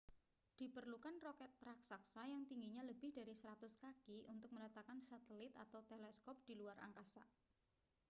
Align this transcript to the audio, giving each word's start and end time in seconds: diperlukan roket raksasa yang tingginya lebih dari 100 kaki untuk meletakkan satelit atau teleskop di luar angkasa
diperlukan 0.59 1.15
roket 1.25 1.53
raksasa 1.69 2.23
yang 2.33 2.41
tingginya 2.49 2.81
lebih 2.89 3.09
dari 3.17 3.33
100 3.41 3.69
kaki 3.83 4.17
untuk 4.33 4.49
meletakkan 4.55 4.97
satelit 5.09 5.53
atau 5.63 5.77
teleskop 5.89 6.37
di 6.49 6.53
luar 6.59 6.77
angkasa 6.87 7.21